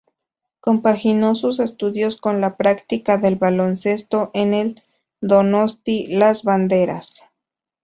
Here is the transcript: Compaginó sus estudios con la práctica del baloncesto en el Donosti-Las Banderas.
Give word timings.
Compaginó 0.61 1.35
sus 1.35 1.59
estudios 1.59 2.15
con 2.19 2.41
la 2.41 2.57
práctica 2.57 3.19
del 3.19 3.35
baloncesto 3.35 4.31
en 4.33 4.55
el 4.55 4.81
Donosti-Las 5.21 6.41
Banderas. 6.41 7.21